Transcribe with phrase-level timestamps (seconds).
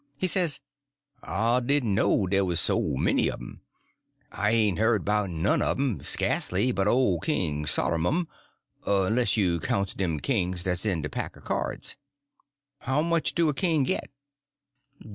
[0.17, 0.61] He says:
[1.21, 3.61] "I didn' know dey was so many un um.
[4.31, 8.25] I hain't hearn 'bout none un um, skasely, but ole King Sollermun,
[8.87, 11.97] onless you counts dem kings dat's in a pack er k'yards.
[12.79, 14.09] How much do a king git?"